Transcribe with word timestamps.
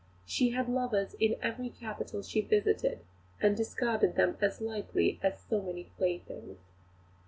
She 0.25 0.49
had 0.49 0.67
lovers 0.67 1.13
in 1.19 1.35
every 1.43 1.69
capital 1.69 2.23
she 2.23 2.41
visited, 2.41 3.01
and 3.39 3.55
discarded 3.55 4.15
them 4.15 4.35
as 4.41 4.59
lightly 4.59 5.19
as 5.21 5.39
so 5.47 5.61
many 5.61 5.91
playthings. 5.95 6.57